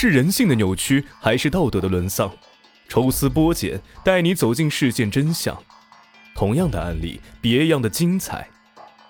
[0.00, 2.32] 是人性的扭曲，还是道德的沦丧？
[2.88, 5.60] 抽丝剥茧，带你走进事件真相。
[6.36, 8.48] 同样的案例，别样的精彩。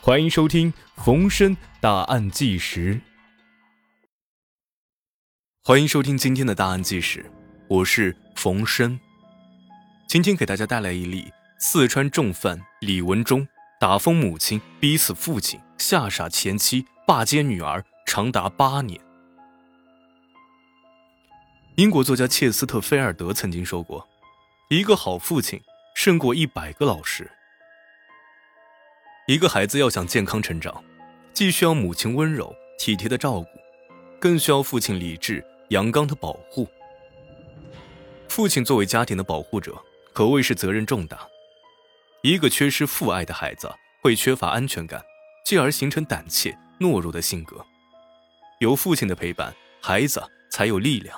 [0.01, 0.73] 欢迎收听
[1.05, 2.95] 《逢申大案纪实》。
[5.63, 7.31] 欢迎收听今天的大案纪实，
[7.69, 8.99] 我是冯申。
[10.09, 13.47] 今天给大家带来一例四川重犯李文忠
[13.79, 18.99] 打疯母亲、逼死父亲、吓傻前妻、霸奸女儿，长达八年。
[21.79, 24.05] 英国作家切斯特·菲尔德曾经说过
[24.69, 25.63] ：“一个好父亲
[25.95, 27.31] 胜过一百个老师。”
[29.29, 30.83] 一个孩子要想健康成长，
[31.33, 33.47] 既需要母亲温柔体贴的照顾，
[34.19, 36.67] 更需要父亲理智阳刚的保护。
[38.29, 39.81] 父亲作为家庭的保护者，
[40.13, 41.29] 可谓是责任重大。
[42.25, 45.01] 一个缺失父爱的孩子会缺乏安全感，
[45.45, 47.65] 继而形成胆怯懦弱的性格。
[48.59, 51.17] 有父亲的陪伴，孩子才有力量。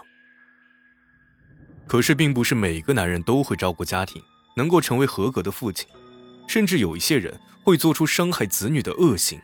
[1.90, 4.22] 可是，并不是每个男人都会照顾家庭，
[4.54, 5.88] 能够成为合格的父亲，
[6.46, 9.40] 甚至有一些人会做出伤害子女的恶行。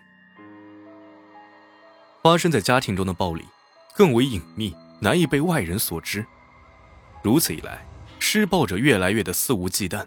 [2.22, 3.44] 发生在家庭中的暴力
[3.96, 6.24] 更为隐秘，难以被外人所知。
[7.20, 7.84] 如此一来，
[8.20, 10.06] 施暴者越来越的肆无忌惮。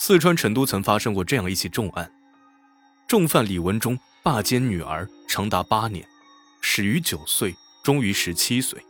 [0.00, 2.10] 四川成都曾发生过这样一起重案：
[3.06, 6.08] 重犯李文忠霸奸女儿长达八年，
[6.62, 8.82] 始于九岁，终于十七岁，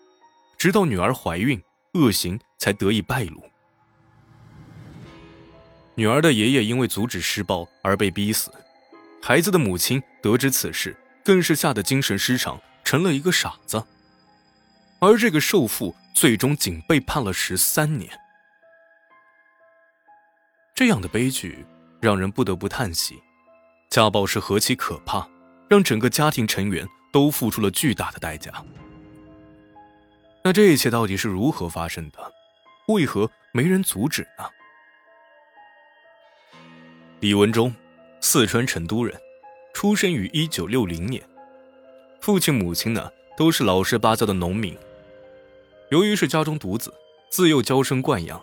[0.56, 1.60] 直到女儿怀孕。
[1.94, 3.42] 恶行才得以败露。
[5.94, 8.52] 女儿的爷爷因为阻止施暴而被逼死，
[9.20, 13.82] 孩子的母亲得知此事，更是吓得精神失常，成了一个傻子。
[15.00, 18.10] 而这个受父最终仅被判了十三年。
[20.74, 21.66] 这样的悲剧
[22.00, 23.20] 让人不得不叹息：
[23.90, 25.28] 家暴是何其可怕，
[25.68, 28.52] 让整个家庭成员都付出了巨大的代价。
[30.48, 32.18] 那这一切到底是如何发生的？
[32.86, 34.46] 为何没人阻止呢？
[37.20, 37.74] 李文忠，
[38.22, 39.14] 四川成都人，
[39.74, 41.22] 出生于一九六零年。
[42.22, 44.74] 父亲、母亲呢都是老实巴交的农民。
[45.90, 46.94] 由于是家中独子，
[47.30, 48.42] 自幼娇生惯养，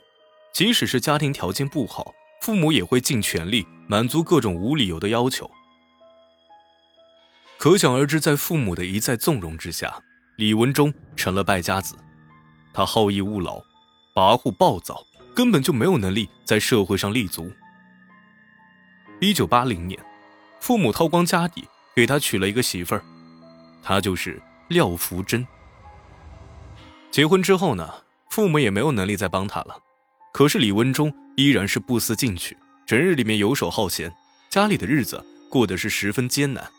[0.53, 5.49] 即使是家庭条件不好，父母也会尽全力满足各种无理由的要求。
[7.57, 10.03] 可想而知，在父母的一再纵容之下。
[10.37, 11.95] 李文忠成了败家子，
[12.73, 13.57] 他好逸恶劳、
[14.13, 15.01] 跋扈暴躁，
[15.33, 17.49] 根本就没有能力在社会上立足。
[19.21, 19.97] 一九八零年，
[20.59, 21.63] 父母掏光家底
[21.95, 23.03] 给他娶了一个媳妇儿，
[23.81, 25.47] 她就是廖福珍。
[27.11, 27.89] 结婚之后呢，
[28.29, 29.77] 父母也没有能力再帮他了，
[30.33, 34.13] 可是李文忠依然是不思进取，整日里面游手好闲，
[34.49, 36.69] 家里的日子过得是十分艰难。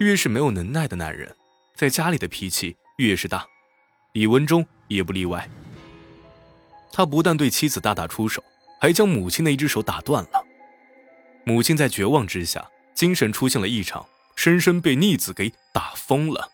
[0.00, 1.34] 越是没有能耐的男人。
[1.78, 3.46] 在家里的脾气越是大，
[4.12, 5.48] 李文忠也不例外。
[6.90, 8.42] 他不但对妻子大打出手，
[8.80, 10.44] 还将母亲的一只手打断了。
[11.44, 16.50] 母亲在绝望之下，精神出现了异常，深深被逆子给打疯了。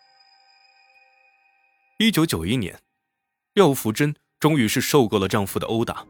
[1.99, 2.79] 一九九一年，
[3.55, 6.05] 廖福珍终于是受够了丈夫的殴打，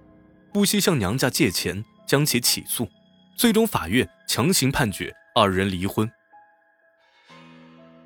[0.52, 2.88] 不惜向娘家借钱将其起诉，
[3.36, 6.10] 最终法院强行判决二人离婚。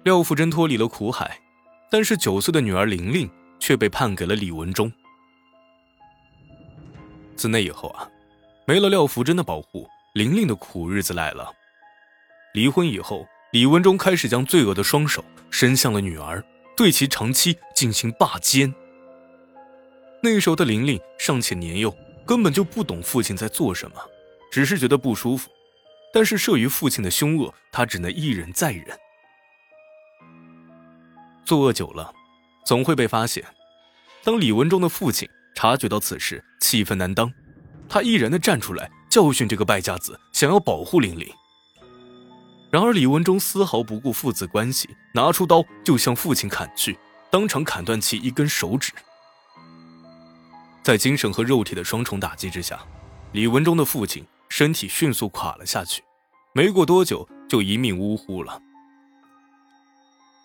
[0.08, 1.38] 廖福珍脱离了苦海，
[1.90, 3.30] 但是九岁的女儿玲玲
[3.60, 4.90] 却被判给了李文忠。
[7.36, 8.08] 自那以后啊，
[8.66, 11.52] 没了廖福珍的保护，玲玲的苦日子来了。
[12.54, 16.42] 离婚以后，李文忠开始将罪恶的双手伸向了女儿，
[16.74, 18.72] 对其长期进行霸奸。
[20.22, 21.94] 那时候的玲玲尚且年幼，
[22.24, 23.96] 根本就不懂父亲在做什么，
[24.50, 25.50] 只是觉得不舒服。
[26.14, 28.98] 但是慑于父亲的凶恶，她只能一忍再忍。
[31.48, 32.12] 作恶久了，
[32.66, 33.42] 总会被发现。
[34.22, 37.32] 当李文忠的父亲察觉到此事，气愤难当，
[37.88, 41.26] 他毅然的站出来教训这个败家子，想要保护玲玲。
[42.70, 46.98] 然而李文忠丝毫不顾父子关系，拿出刀就向父亲砍去，
[47.30, 48.92] 当场砍断其一根手指。
[50.82, 52.78] 在精神和肉体的双重打击之下，
[53.32, 56.02] 李文忠的父亲身体迅速垮了下去，
[56.52, 58.60] 没过多久就一命呜呼了。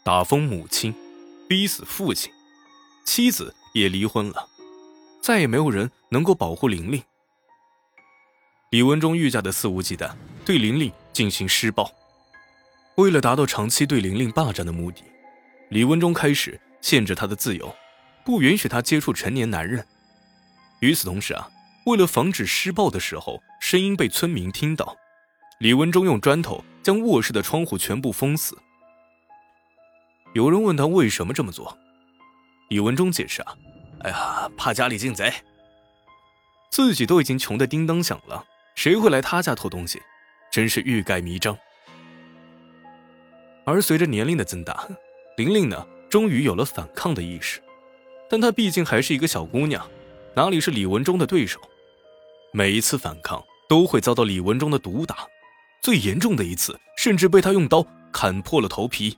[0.05, 0.93] 打疯母亲，
[1.47, 2.29] 逼死父亲，
[3.05, 4.49] 妻子也离婚了，
[5.21, 7.01] 再也没有人能够保护玲玲。
[8.71, 10.11] 李文忠愈加的肆无忌惮，
[10.43, 11.89] 对玲玲进行施暴。
[12.95, 15.03] 为了达到长期对玲玲霸占的目的，
[15.69, 17.73] 李文忠开始限制她的自由，
[18.25, 19.87] 不允许她接触成年男人。
[20.81, 21.49] 与此同时啊，
[21.85, 24.97] 为了防止施暴的时候声音被村民听到，
[25.59, 28.57] 李文忠用砖头将卧室的窗户全部封死。
[30.33, 31.77] 有人问他为什么这么做，
[32.69, 33.55] 李文忠解释啊
[34.01, 35.31] ：“哎呀，怕家里进贼。
[36.71, 38.43] 自己都已经穷得叮当响了，
[38.73, 40.01] 谁会来他家偷东西？
[40.51, 41.55] 真是欲盖弥彰。”
[43.63, 44.87] 而随着年龄的增大，
[45.37, 47.61] 玲玲呢，终于有了反抗的意识，
[48.27, 49.87] 但她毕竟还是一个小姑娘，
[50.35, 51.59] 哪里是李文忠的对手？
[52.51, 55.27] 每一次反抗都会遭到李文忠的毒打，
[55.83, 59.15] 最严重的一次甚至被他用刀砍破了头皮。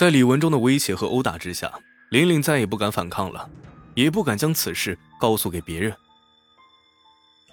[0.00, 1.70] 在李文忠的威胁和殴打之下，
[2.08, 3.50] 玲玲再也不敢反抗了，
[3.94, 5.94] 也不敢将此事告诉给别人。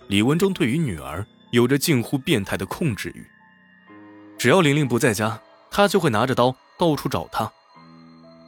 [0.07, 3.27] 李文忠对于女儿有着近乎变态的控制欲，
[4.37, 5.37] 只要玲玲不在家，
[5.69, 7.51] 他就会拿着刀到处找她。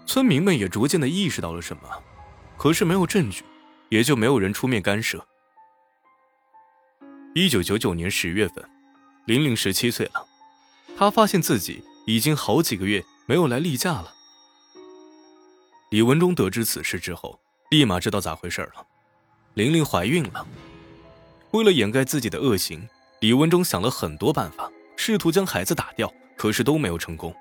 [0.06, 1.84] 村民们也逐渐的意识到了什么，
[2.56, 3.44] 可是没有证据。
[3.90, 5.28] 也就没有人出面干涉。
[7.36, 8.64] 一九九九年十月份，
[9.26, 10.26] 玲玲十七岁了，
[10.98, 14.12] 她发现自己已经好几个月没有来例假了。
[15.92, 17.40] 李文忠得知此事之后，
[17.70, 18.84] 立马知道咋回事了，
[19.54, 20.48] 玲玲怀孕了。
[21.52, 22.90] 为了掩盖自己的恶行，
[23.20, 27.32] 李文忠想了很多办法，试图将孩子打掉，可是都没有成功。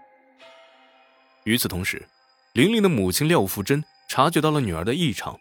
[1.44, 2.06] 与此同时，
[2.52, 5.40] 玲玲的母亲廖福珍察觉到了女儿的异常。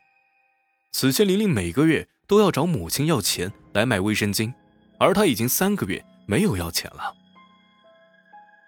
[0.94, 4.53] 此前，玲玲每个月都要找母亲要钱来买卫生巾，
[4.97, 7.13] 而她已经三个月没有要钱了。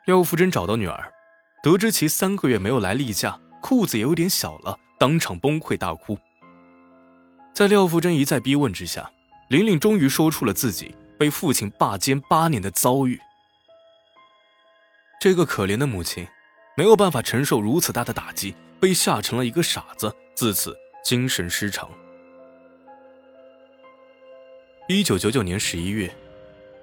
[0.08, 1.14] 廖福珍找到女儿，
[1.62, 6.18] 得知其三个月没有来例假，裤子也有点小了，当场崩溃大哭。
[7.54, 9.12] 在廖富珍一再逼问之下，
[9.50, 13.20] 玲玲终于说出了自己被父亲霸奸八年的遭遇。
[15.20, 16.26] 这个可怜的母亲
[16.78, 20.74] 没有办法承受如此大的打击，被吓成了一个傻子，自此
[21.04, 21.90] 精神失常。
[24.88, 26.16] 一九九九年十一月，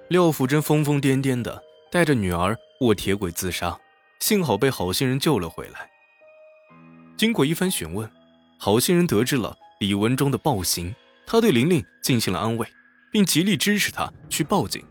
[0.09, 3.75] 廖富珍疯疯癫癫的带着女儿卧铁轨自杀，
[4.19, 5.89] 幸好被好心人救了回来。
[7.17, 8.09] 经过一番询问，
[8.59, 10.93] 好心人得知了李文忠的暴行，
[11.25, 12.67] 他对玲玲进行了安慰，
[13.11, 14.83] 并极力支持他去报警。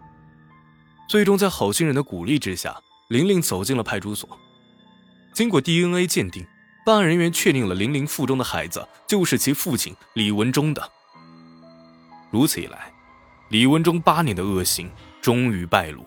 [1.09, 2.77] 最终，在好心人的鼓励之下，
[3.11, 4.29] 玲玲走进了派出所。
[5.33, 6.47] 经过 DNA 鉴定，
[6.85, 10.91] 办案人员确定了玲玲腹中的孩子就是其父亲李文忠的。
[12.31, 12.93] 如此一来。
[13.49, 14.91] 李文忠八年的恶行
[15.23, 16.05] 终于败露。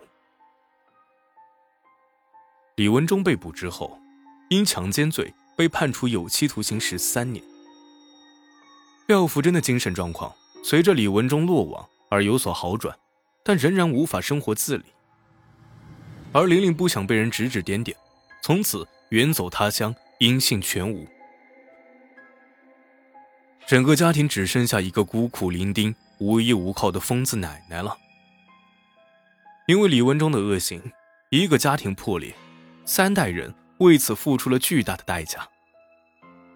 [2.79, 3.99] 李文忠被捕之后，
[4.47, 7.43] 因强奸罪被判处有期徒刑十三年。
[9.07, 10.33] 廖福珍的精神状况
[10.63, 12.97] 随着李文忠落网而有所好转，
[13.43, 14.85] 但仍然无法生活自理。
[16.31, 17.97] 而玲玲不想被人指指点点，
[18.41, 21.05] 从此远走他乡，音信全无。
[23.67, 25.93] 整个家庭只剩下一个孤苦伶仃。
[26.19, 27.97] 无依无靠的疯子奶奶了。
[29.67, 30.81] 因为李文忠的恶行，
[31.29, 32.33] 一个家庭破裂，
[32.91, 35.47] 三代人为此付出了巨大的代价。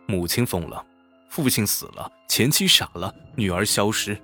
[0.07, 0.83] 母亲疯了，
[1.29, 4.19] 父亲死了，前妻傻了，女儿消失。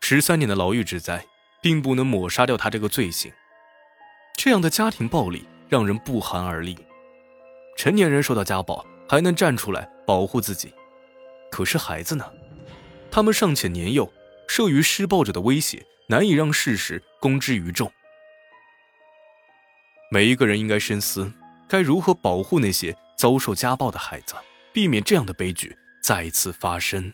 [0.00, 1.24] 十三年的牢狱之灾，
[1.62, 3.32] 并不能抹杀掉他这个罪行。
[4.36, 6.76] 这样的家庭暴力让人不寒而栗。
[7.76, 10.74] 成年人受到家暴还能站出来保护自己，
[11.48, 12.28] 可是孩子呢？
[13.08, 14.12] 他们尚且年幼，
[14.48, 17.88] 慑于施暴者的威胁，难以让事实公之于众。
[20.12, 21.32] 每一个人应该深思，
[21.66, 24.34] 该如何保护那些遭受家暴的孩子，
[24.70, 27.10] 避免这样的悲剧再次发生。